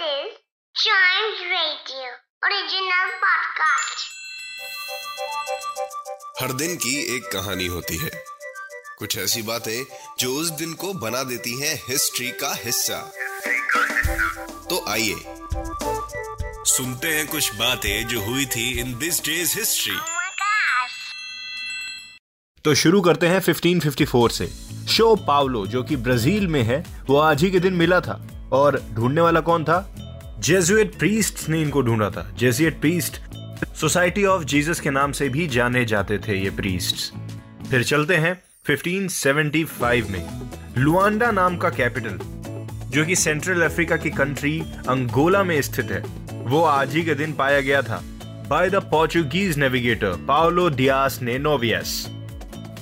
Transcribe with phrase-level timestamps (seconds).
[0.00, 0.32] is
[0.74, 2.08] Chimes Radio
[2.42, 4.02] original podcast.
[6.40, 8.10] हर दिन की एक कहानी होती है
[8.98, 9.84] कुछ ऐसी बातें
[10.18, 12.98] जो उस दिन को बना देती हैं हिस्ट्री का हिस्सा
[14.70, 15.24] तो आइए
[16.66, 19.96] सुनते हैं कुछ बातें जो हुई थी इन दिस डेज़ हिस्ट्री.
[22.64, 24.46] तो शुरू करते हैं 1554 से
[24.88, 28.82] शो पावलो जो कि ब्राज़ील में है वो आज ही के दिन मिला था और
[28.92, 29.94] ढूँढने वाला कौन था?
[30.40, 33.20] जेजुएट प्रीस्ट ने इनको ढूंढा था। Jesuit priest
[33.74, 37.14] society of Jesus के नाम से भी जाने जाते थे ये प्रीस्ट
[37.70, 42.18] फिर चलते हैं 1575 में। लुआंडा नाम का कैपिटल
[42.90, 47.32] जो कि सेंट्रल अफ्रीका की कंट्री अंगोला में स्थित है, वो आज ही के दिन
[47.32, 48.02] पाया गया था
[48.48, 52.06] by the Portuguese navigator Paolo Dias ने नोवियस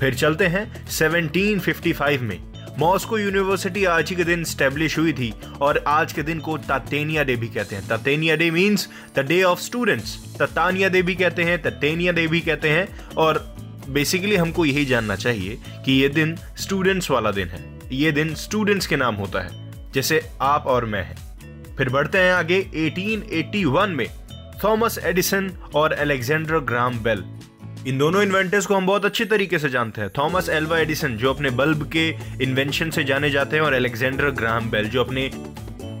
[0.00, 2.47] फिर चलते हैं 1755 में।
[2.78, 7.22] मॉस्को यूनिवर्सिटी आज ही के दिन स्टेब्लिश हुई थी और आज के दिन को तातेनिया
[7.22, 11.44] डे भी कहते हैं। तातेनिया day means the day of students ततानिया day भी कहते
[11.44, 13.38] हैं ततेनिया डे भी कहते हैं और
[13.88, 18.86] बेसिकली हमको यही जानना चाहिए कि ये दिन स्टूडेंट्स वाला दिन है। ये दिन स्टूडेंट्स
[18.86, 24.06] के नाम होता है, जैसे आप और मैं हैं। फिर बढ़ते हैं आगे 1881 में।
[24.64, 27.24] थॉमस एडिसन और अलेक्जेंडर ग्राम बेल।
[27.86, 31.34] इन दोनों इन्वेंटर्स को हम बहुत अच्छे तरीके से जानते हैं। थॉमस एल्वा एडिसन, जो
[31.34, 32.08] अपने बल्ब के
[32.42, 35.30] इन्वेंशन से जाने जाते हैं, और अलेक्जेंडर ग्राम बेल, जो अपने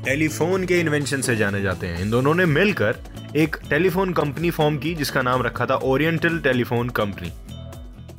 [0.04, 2.96] टेलीफोन के इन्वेंशन से जाने जाते हैं। इन दोनों ने मिलकर
[3.36, 7.32] एक टेलीफोन कंपनी फॉर्म की, जिसका नाम रखा था ओरिएंटल टेलीफोन कंपनी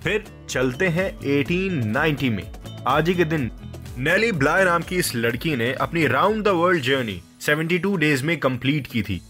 [0.03, 2.51] फिर चलते हैं 1890 में।
[2.87, 3.51] आज ही के दिन
[3.97, 8.37] नेली ब्लाय नाम की इस लड़की ने अपनी round the world journey 72 days में
[8.39, 9.21] कंप्लीट की थी।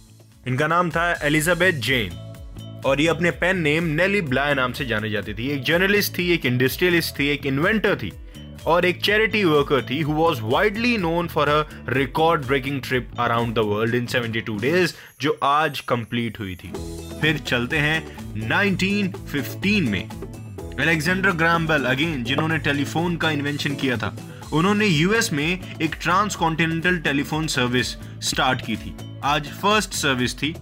[0.47, 2.28] इनका नाम था एलिजाबेथ जेन
[2.85, 6.31] और ये अपने पेन नेम नेली ब्लाय नाम से जाने जाती थी। एक जर्नलिस्ट थी,
[6.31, 8.11] एक इंडस्ट्रियलिस्ट थी, एक इन्वेंटर थी
[8.65, 13.55] और एक चैरिटी वर्कर थी who was widely known for a record breaking trip around
[13.55, 16.73] the world in 72 days जो आज कंप्लीट हुई थी।
[17.21, 18.17] फिर चलते हैं
[18.49, 20.09] 1915 में।
[20.79, 24.17] अलेक्जेंडर ग्राम बेल अगेन जिन्होंने टेलीफोन का इन्वेंशन किया था,
[24.53, 26.37] उन्होंने यूएस में एक ट्रांस
[27.03, 27.87] टेलीफोन सर्विस
[28.21, 30.55] स्टार्ट की थी। आज फ़र्स्ट सर्विस थी।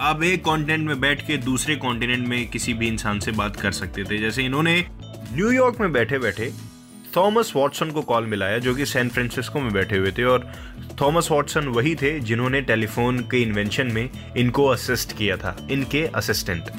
[0.00, 3.72] आप एक कॉन्टिनेंट में बैठ के दूसरे कॉन्टिनेंट में किसी भी इंसान से बात कर
[3.72, 4.84] सकते थे। जैसे इन्होंने
[5.32, 6.52] न्यूयॉर्क में बैठे बैठे
[7.16, 10.52] थॉमस वॉटसन को कॉल मिलाया, जो कि सैन फ्रांसिस्को में बैठे हुए थे, और
[11.00, 16.70] थॉमस वॉटसन वही थे जिन्होंने टेलीफोन के इन्वेंशन में इनको असिस्ट किया था, इनके असिस्टेंट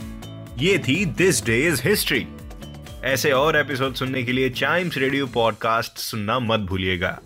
[0.60, 2.26] ये थी दिस डे इज़ हिस्ट्री
[3.04, 7.20] ऐसे और एपिसोड सुनने के लिए चाइम्स रेडियो पॉडकास्ट सुनना मत भूलिएगा।